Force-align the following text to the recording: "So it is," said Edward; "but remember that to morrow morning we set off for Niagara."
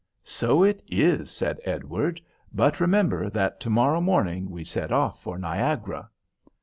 "So 0.25 0.63
it 0.63 0.81
is," 0.87 1.29
said 1.29 1.59
Edward; 1.63 2.19
"but 2.51 2.79
remember 2.79 3.29
that 3.29 3.59
to 3.59 3.69
morrow 3.69 4.01
morning 4.01 4.49
we 4.49 4.63
set 4.63 4.91
off 4.91 5.21
for 5.21 5.37
Niagara." 5.37 6.09